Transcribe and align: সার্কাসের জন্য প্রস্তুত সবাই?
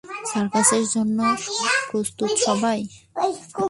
সার্কাসের 0.31 0.85
জন্য 0.93 1.19
প্রস্তুত 1.89 2.31
সবাই? 2.45 2.79